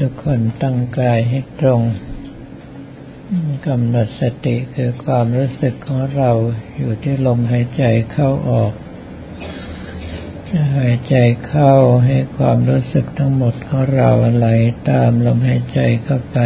[0.00, 1.82] ทุกคนตั้งกายให้ตรง
[3.66, 6.30] กำหนดสติคือความรู้สึกของเรา
[6.76, 8.72] อยู่ที่ลมหายใจเข้าออก
[10.78, 11.72] หายใจเข้า
[12.06, 14.48] ให้ความรู้สึกทั้งหมดของเราไหล
[14.90, 16.38] ตามลมหายใจเข้าไป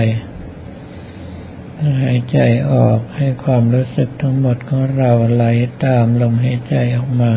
[2.05, 2.39] หายใจ
[2.73, 5.45] ออกให้ความรู้สึกทั้งหมดของเราไหล
[5.85, 7.33] ตามลมหายใจออกมา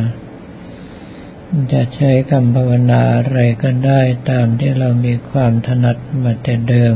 [1.73, 6.95] จะใช้คำภาวนาอะไรก็ได้ตามที่เรามีความถนัดมาแต่เดิม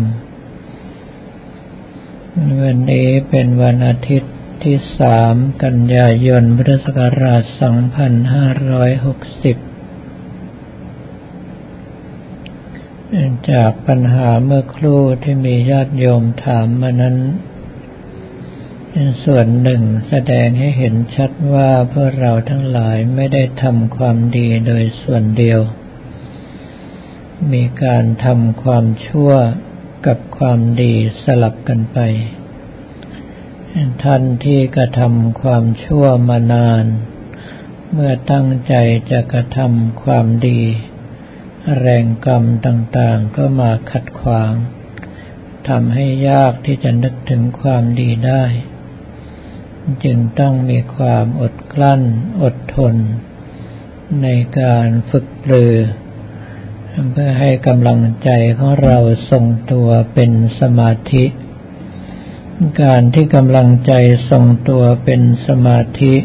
[2.63, 7.53] วันนี้เป็นวันอาทิตย์ที่สามกันยายนพุทธศักราช 2560
[13.51, 17.15] จากปัญหาเมื่อครู่ที่มีญาติโยมถามมานั้น
[18.93, 25.59] ป็นส่วนหนึ่งแสดงให้เห็นชัดว่าพวกเราทั้งหลายไม่ได้ทำความดีโดยส่วนเดียว
[27.53, 29.31] มีการทำความชั่ว
[30.07, 30.93] กับความดี
[31.23, 31.97] สลับกันไป
[34.03, 36.85] ท่านที่กระทำความชั่วมานาน
[37.91, 38.73] เมื่อตั้งใจ
[39.11, 40.61] จะกระทำความดี
[41.79, 44.53] แรงกรรมต่างๆก็มาขัดขวาง
[45.67, 48.43] ทำให้ยากที่จะนึกถึงความดีได้
[50.03, 52.01] จึงต้องมีความอดกลั้น
[52.43, 52.95] อดทน
[54.21, 54.27] ใน
[54.59, 55.75] การฝึกปลือ
[57.11, 58.97] เพื่อให้กำลังใจของเรา
[59.31, 61.25] ทรงตัวเป็นสมาธิ
[62.81, 63.93] การที่กำลังใจ
[64.29, 66.15] ทรงตัวเป็นสมาธิ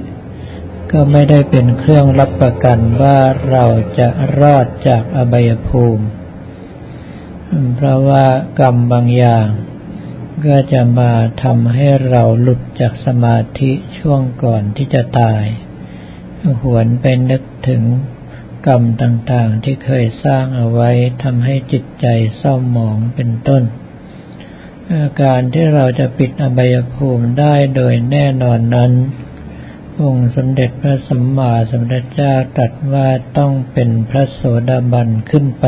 [0.93, 3.19] ก็ไม่ได้เป็นเครื่องรับประกันว่า
[3.51, 3.65] เรา
[3.99, 4.09] จะ
[4.41, 6.05] รอดจากอบายภูมิ
[7.77, 8.27] เพราะว่า
[8.61, 9.47] กรรมบางอย่าง
[10.47, 15.45] ก็จะมาทำให้เราหลุดจากสมาธิช่วงก่อนที่จะตาย
[16.63, 17.83] หวนไปนึกถึง
[18.67, 20.91] กรรมต่างๆที่เคยสร้างเอาไว้
[21.23, 23.63] ทำให้จิตใจเศร้าหมองเป็นต้น
[24.93, 28.93] อาการที่เราจะปิดอบายภูมิได้โดยแน่นอนนั้น
[30.03, 33.09] องค์สมเด็จพระสัมมาสัมพุทธเจ้าตรัสว่า
[33.39, 35.67] ต้องเป็นพระโสดาบันขึ้นไป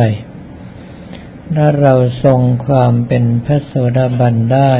[1.54, 4.74] ถ้าเราทรงความเป็นพระโสดาบันได้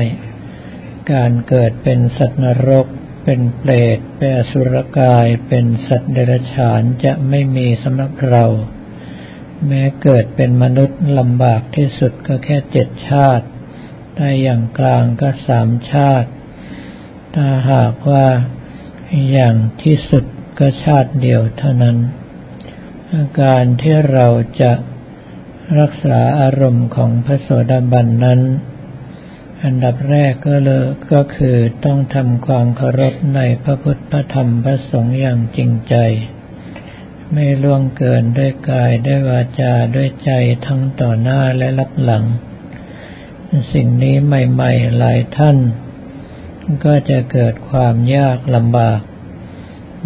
[1.13, 2.87] การเกิดเป็นสัตว์นรก
[3.25, 8.45] เป็นเปรตเป็นอสุรกาย เป็นสัตว์เดรัจฉานจะไม่มีสำหรับเรา
[9.67, 13.47] แม้เกิดเป็นมนุษย์ลำบากที่สุดก็แค่เจ็ดชาติ
[14.17, 16.31] ได้อย่างกลางก็สามชาติ
[17.35, 18.27] ถ้าหากว่า
[19.33, 20.25] อย่างที่สุด
[20.59, 21.97] ก็ชาติเดียวเท่านั้น
[23.43, 24.29] การที่เรา
[24.61, 24.73] จะ
[25.81, 28.41] รักษาอารมณ์ของพระโสดาบันนั้น
[29.65, 35.95] อันดับแรกก็เลยก็คือต้องทำความเคารพในพระพุทธพระธรรมพระสงฆ์อย่างจริงใจ
[37.33, 40.31] ไม่ล่วงเกินด้วยกายด้วยวาจาด้วยใจ
[40.67, 42.25] ทั้งต่อหน้าและรับหลัง
[43.73, 45.57] สิ่งนี้ใหม่ๆหลายท่าน
[46.85, 49.01] ก็จะเกิดความยากลำบาก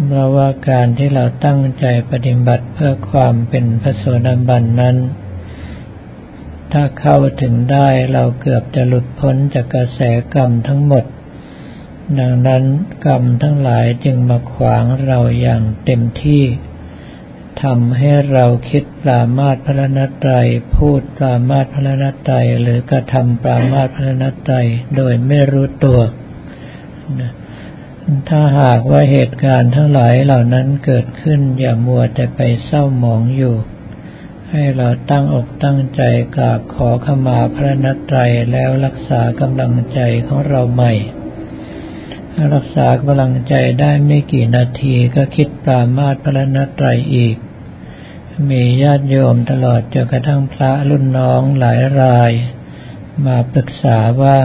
[0.05, 4.97] เพราะว่าการที่เราตั้งใจปฏิบัติเพื่อความเป็นพระโสดาบันนั้น
[6.73, 9.99] ถ้าเข้าถึงได้เราเกือบจะหลุดพ้นจากกระแส
[10.33, 11.05] กรรมทั้งหมด
[12.19, 12.63] ดังนั้น
[13.05, 16.43] กรรมทั้งหลายจึงมาขวางเราอย่างเต็มที่
[17.63, 20.33] ทำให้เราคิดปรามาตพระนัตไตร
[20.75, 24.55] พูดปรามาตพระนัตไตรหรือกระทำปรามาตพระนัตไตร
[24.95, 25.99] โดยไม่รู้ตัว
[28.29, 33.55] ถ้าหากว่าเหตุการณ์ทั้งหลายเหล่านั้นเกิดขึ้นอย่ามัวแต่ไปเศร้าหมองอยู่
[34.51, 36.01] ให้เราตั้งอกตั้งใจ
[36.35, 38.19] กราบขอขมาพระนัตไตร
[38.51, 40.93] แล้วรักษากำลังใจของเราใหม่
[42.53, 47.35] รักษากำลังใจได้ไม่กี่นาทีก็คิดปรามาตพระนัตไตรอีก
[48.49, 52.31] มีญาติโยมตลอดจนกระทั่งพระรุ่นน้องหลายราย
[53.25, 54.37] มาปรึกษาว่า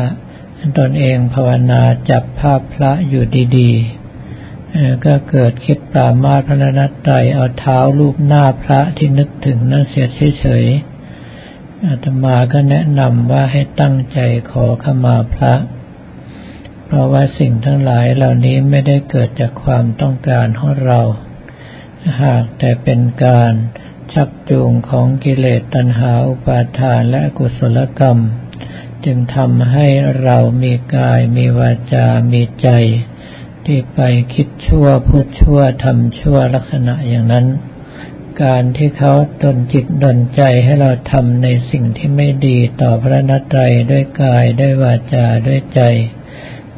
[0.79, 3.25] ตนเองภาวนาจับภาพพระอยู่
[3.59, 3.96] ดีๆ
[5.05, 10.09] ก็เกิดคิดปรามาพระนัตไตรเอาเท้าลูบหน้าพระที่นึกถึงนั่นเสีย
[10.41, 14.19] เฉยๆอาตมาก็แนะนำว่าให้ตั้งใจ
[14.51, 15.55] ขอขมาพระ
[16.85, 21.01] เพราะว่าสิ่งทั้งหลายเหล่านี้ไม่ได้เกิดจากความต้องการของเรา
[22.23, 23.53] หากแต่เป็นการ
[24.13, 28.19] ชักจูงของกิเลสตัณหาอุปาทานและกุศลกรรม
[29.05, 29.87] จึงทำให้
[30.23, 32.69] เรามีกายมีวาจา มีใจ
[33.67, 34.01] ที่ไป
[34.35, 37.47] คิดชั่วพูดชั่วทำชั่วลักษณะอย่างนั้น
[38.43, 43.61] การที่เขาดนจิตดนใจให้เราทำในสิ่งที่ไม่ดีต่อพระนัตไตร
[43.91, 45.81] ด้วยกายด้วยวาจาด้วยใจ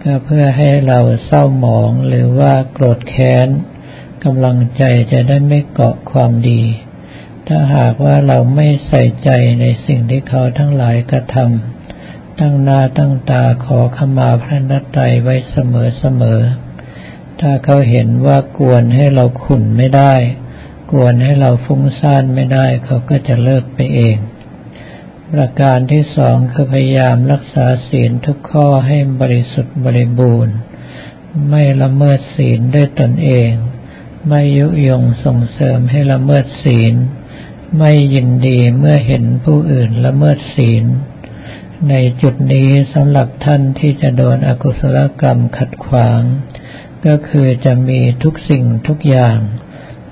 [0.03, 3.49] ก็เพื่อให้เราเศร้าหมองหรือว่าโกรธแค้น
[4.25, 4.83] กำลังใจ
[5.13, 6.63] จะได้ไม่เกาะความดี
[7.47, 9.31] ถ้าหากว่าเราไม่ใส่ใจ
[9.61, 16.41] ในสิ่งที่เขาทั้งหลายกระทำตั้งหน้าตั้งตาขอขมาพระนัตไตรไว้เสมอเสมอ
[17.41, 20.15] ถ้าเขาเห็นว่ากวนให้เราขุนไม่ได้
[20.93, 24.17] กวนให้เราฟุ้งซ่านไม่ได้ เขาก็จะเลิกไปเอง
[25.33, 30.57] ประการที่สองคือพยายามรักษาศีลทุกข้อให้บริสุทธิ์บริบูรณ์
[31.49, 33.51] ไม่ละเมิดศีลด้วยตนเอง
[34.29, 36.95] ไม่ยุยงส่งเสริมให้ละเมิดศีล
[37.79, 40.85] ไม่ยินดีเมื่อเห็นผู้อื่นละเมิดศีล
[41.89, 46.21] ในจุดนี้สำหรับท่านที่จะโดนอกุศลกรรมขัดขวาง
[47.07, 49.39] ก็คือจะมีทุกสิ่งทุกอย่าง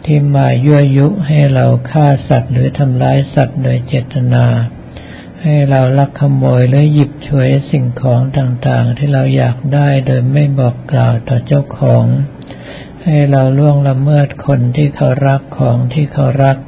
[0.05, 4.47] ที่มายั่วยุให้เราฆ่าสัตว์หรือทำร้ายสัตว์โดยเจตนา
[5.43, 12.05] ให้เราลักขโมยหรือหยิบฉวยสิ่งของต่างๆ ที่เราอยากได้โดยไม่บอกกล่าวต่อเจ้าของ
[13.03, 16.59] ให้เราล่วงละเมิดคนที่เขารักของที่เขารัก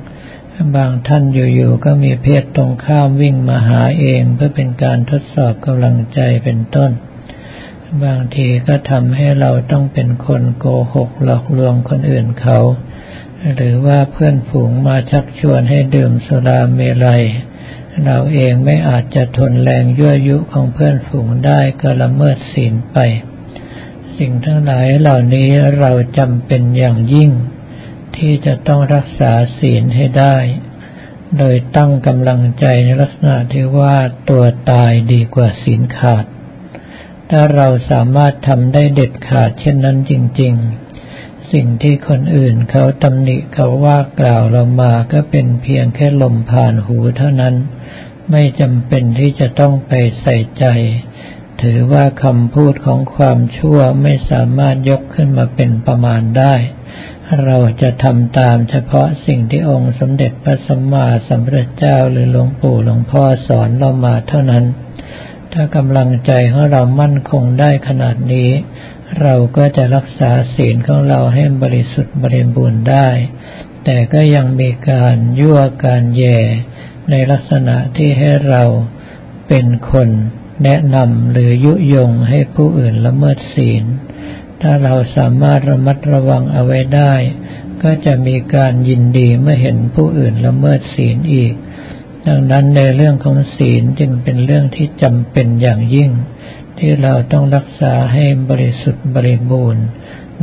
[0.76, 6.91] บางท่านอยู่ๆก็มีเพศตรงข้ามวิ่งมาหาเองเพื่อเป็นการทดสอบกำลังใจเป็นต้น
[8.05, 12.58] บางทีก็ทำให้เราต้องเป็นคนโกหกหลอกลวงคนอื่นเขา
[13.55, 17.23] หรือว่าเพื่อนฝูงมาชักชวนให้ดื่มสุราเมลัย
[18.05, 22.96] เราเองไม่อาจจะทนแรงยั่วยุของเพื่อนฝูงได้ก็ละเมิดศีลไป
[24.17, 27.31] สิ่งทั้งหลายเหล่านี้เราจำเป็นอย่างยิ่ง
[28.17, 30.37] ที่จะต้องรักษาศีลให้ได้
[31.38, 33.96] โดยตั้งกำลังใจในลักษณะที่ว่า
[34.31, 36.25] ตัวตายดีกว่าศีลขาด
[37.30, 40.54] ถ้าเราสามารถทำได้เด็ดขาดเช่นนั้นจริง
[41.02, 47.54] ๆ สิ่งที่คนอื่นเขาตำหนิเขาว่ากล่าวเรามาก็เป็นเพียงแค่ลมผ่านหูเท่านั้น
[48.30, 49.92] ไม่จำเป็นที่จะต้องไป
[50.22, 50.64] ใส่ใจ
[51.62, 56.54] ถือว่าคำพูดของความชั่วไม่สามารถยกขึ้นมาเป็นประมาณได้
[57.44, 64.64] เราจะทำตามเฉพาะสิ่งที่องค์สมเด็จพระสัมมาสัมพุทธเจ้าหรือหลวงปู่หลวงพ่อสอนเรามาเท่านั้น
[65.52, 68.50] ถ้ากำลังใจของเรามั่นคงได้ขนาดนี้
[69.20, 73.08] เราก็จะรักษาศีลของเราให้บริสุทธิ์บริบูรณ์ได้
[73.84, 76.38] แต่ก็ยังมีการยั่วการแย่
[77.10, 78.62] ในลักษณะที่ให้เรา
[79.48, 80.08] เป็นคน
[80.64, 83.84] แนะนำหรือยุยงให้ผู้อื่นละเมิดศีล
[84.62, 87.14] ถ้าเราสามารถระมัดระวังเอาไว้ได้
[87.82, 91.54] ก็จะมีการยินดีเมื่อเห็นผู้อื่นละเมิดศีลอีก
[92.28, 96.10] ดังนั้นในเรื่องของศีลจึงเป็นเรื่องที่จำเป็นอย่างยิ่ง
[96.78, 99.84] ที่เราต้องรักษาให้บริสุทธิ์บริบูรณ์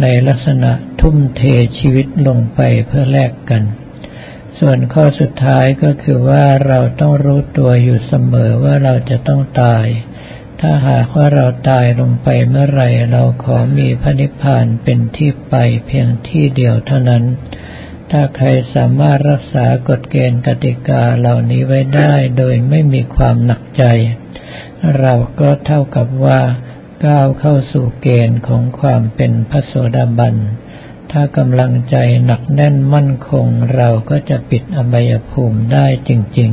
[0.02, 0.72] ในลักษณะ
[1.02, 1.42] ทุ่มเท
[1.78, 3.64] ชีวิตลงไปเพื่อแลกกัน
[4.60, 9.86] ส่วนข้อสุดท้ายก็คือว่าเราต้องรู้ตัวอยู่เสมอว่าเราจะต้องตาย
[10.62, 15.56] ถ้าหากว่าเราตายลงไปเมื่อไรเราขอมีพระนิพพานเป็นที่ไป
[15.88, 17.24] เพียงที่เดียวเท่านั้น
[18.12, 23.84] ถ้าใครสามารถรักษากฎเกณฑ์กติกาเหล่านี้ไว้ได้โดยไม่มีความหนักใจ
[25.00, 26.42] เราก็เท่ากับว่า
[27.06, 30.36] ก้าวเข้าสู่เกณฑ์ของความเป็นพระโสดาบัน
[31.12, 36.52] ถ้ากำลังใจหนักแน่นมั่นคงเราก็จะปิดอบายภูมิได้จริง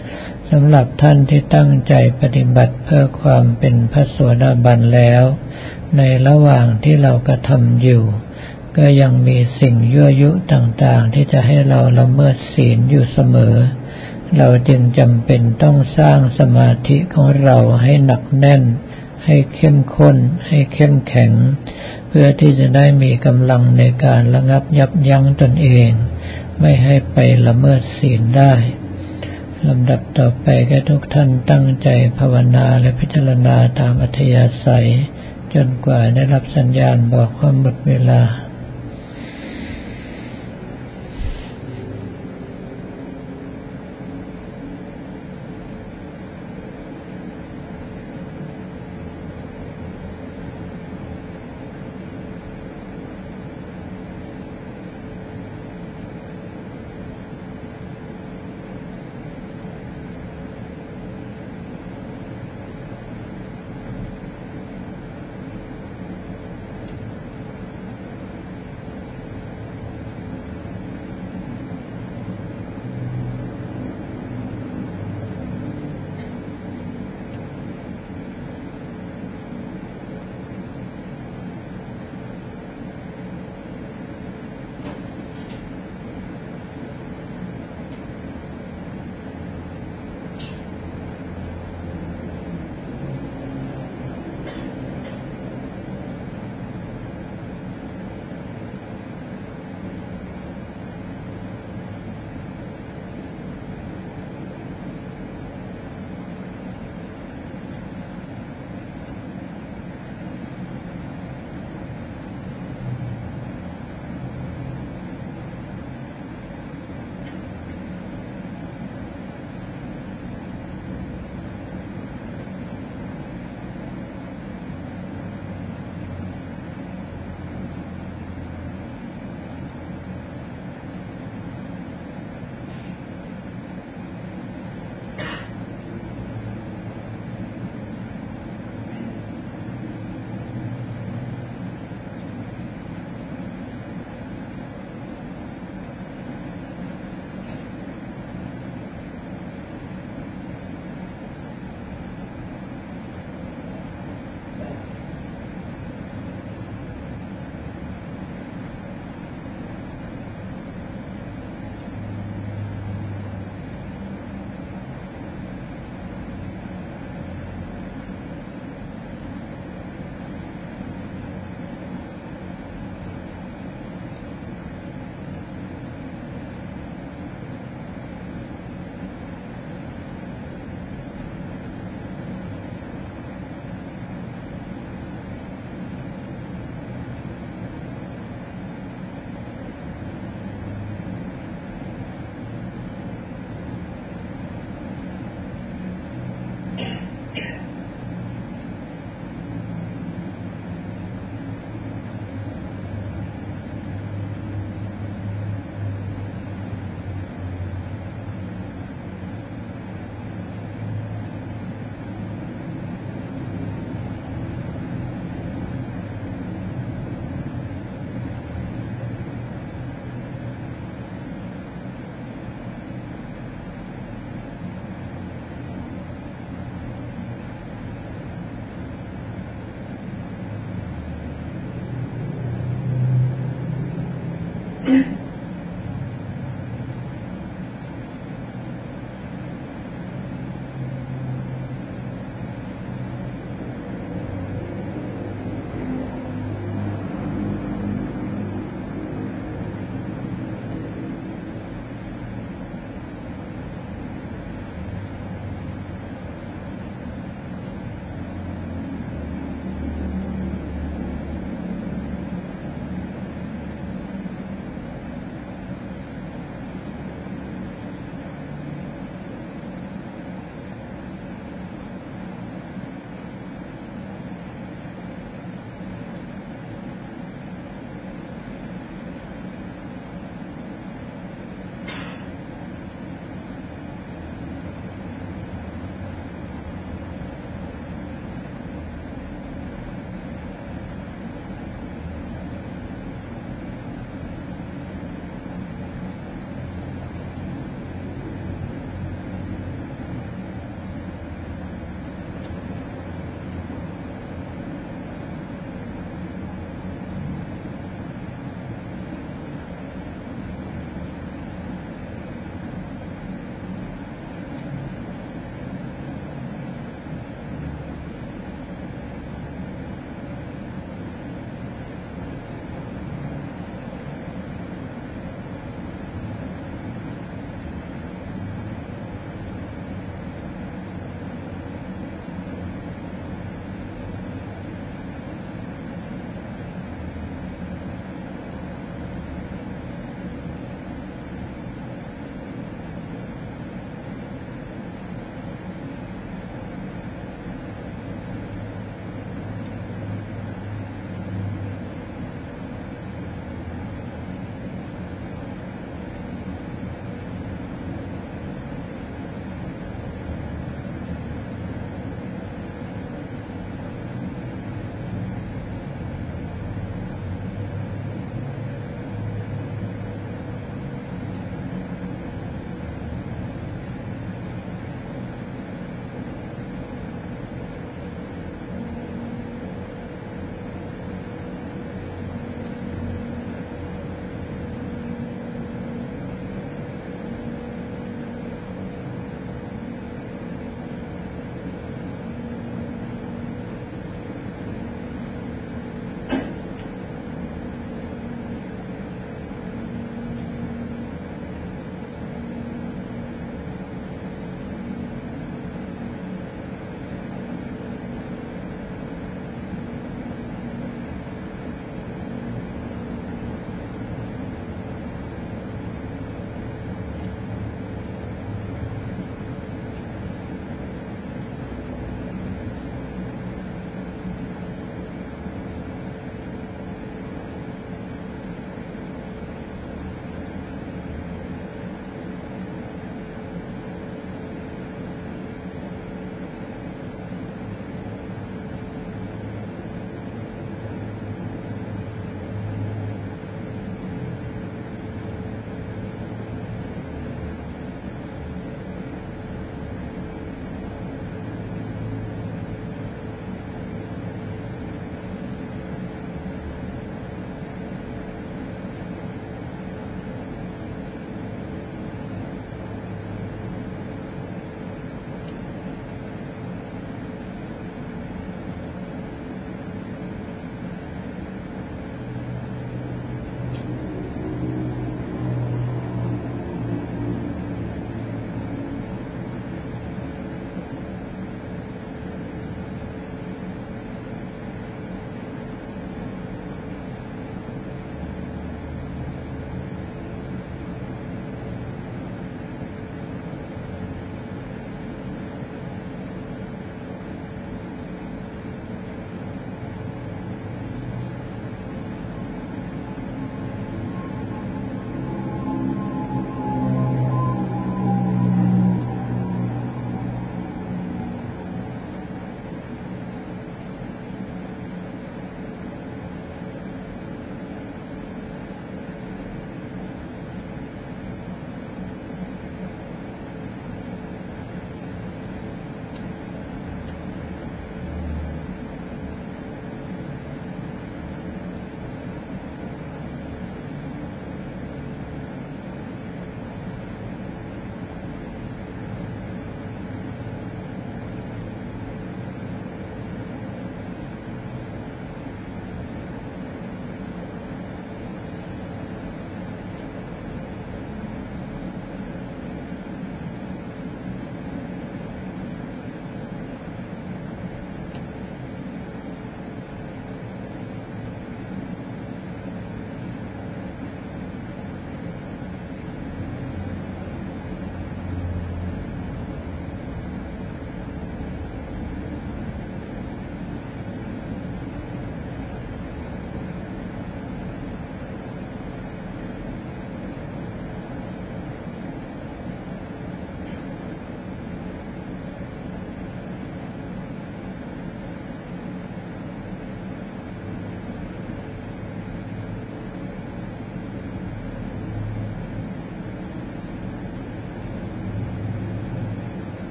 [0.00, 5.22] ๆสำหรับท่านที่ตั้งใจปฏิบัติเพื่อความเป็นพระสวดาบันแล้ว
[5.96, 8.02] ในระหว่างที่เรากระทำอยู่
[8.76, 13.56] ก็ยังมีสิ่งยั่วยุต่างๆ ที่จะให้เราละเมิดศีลอยู่เสมอ
[14.36, 18.62] เราจึงจำเป็นต้องสร้างสมาธิของเราให้หนักแน่น
[19.24, 20.16] ให้เข้มข้น
[20.48, 21.32] ให้เข้มแข็ง
[22.08, 25.90] เพื่อที่จะได้มีกำลังในการระงับยับยั้งตนเอง
[26.60, 28.52] ไม่ให้ไปละเมิดศีลได้
[29.68, 31.88] ลำดับต่อไปก็ทุกท่านตั้งใจ
[32.18, 34.88] ภาวนาและพิจารณาตามอัธยาศัย
[35.54, 38.22] จนกว่าได้รับสัญญาณบอกว่าหมดเวลา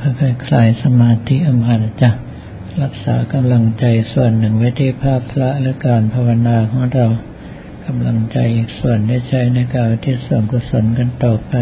[0.00, 2.10] ค่อยๆคลายสมาธิอมานะจ๊ะ
[2.82, 7.06] รักษากำลังใจส่วนหนึ่งไว้ที่ภาพพระและการภาวนาของเรา
[7.86, 11.54] กำลังใจอีกส่วนได้ใช้ในการที่ส่วนกุศลกันต่อไป